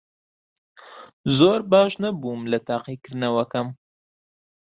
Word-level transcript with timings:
زۆر 1.37 1.59
باش 1.71 1.93
نەبووم 2.03 2.41
لە 2.51 2.59
تاقیکردنەوەکەم. 2.67 3.67